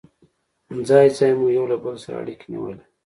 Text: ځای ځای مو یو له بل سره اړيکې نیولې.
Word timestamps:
ځای 0.87 1.07
ځای 1.17 1.31
مو 1.39 1.47
یو 1.57 1.65
له 1.71 1.77
بل 1.83 1.95
سره 2.03 2.15
اړيکې 2.21 2.45
نیولې. 2.51 2.83